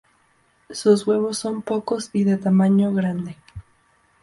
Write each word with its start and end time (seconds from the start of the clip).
Sus 0.71 1.05
huevos 1.05 1.37
son 1.37 1.61
pocos 1.61 2.09
y 2.11 2.23
de 2.23 2.37
tamaño 2.37 2.91
grande. 2.91 3.37